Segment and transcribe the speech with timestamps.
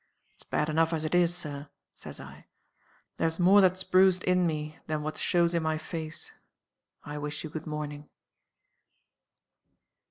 [0.33, 2.47] It's bad enough as it is, Sir,' says I.
[3.17, 6.31] 'There's more that's bruised in me than what shows in my face.
[7.03, 8.09] I wish you good morning.